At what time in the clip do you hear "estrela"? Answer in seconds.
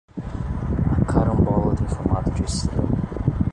2.43-2.87